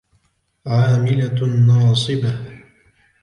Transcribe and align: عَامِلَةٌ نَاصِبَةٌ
عَامِلَةٌ 0.67 1.43
نَاصِبَةٌ 1.67 2.59